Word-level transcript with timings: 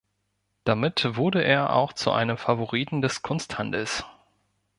Damit 0.63 1.15
wurde 1.15 1.43
er 1.43 1.73
auch 1.75 1.93
zu 1.93 2.09
einem 2.09 2.35
Favoriten 2.35 3.03
des 3.03 3.21
Kunsthandels. 3.21 4.03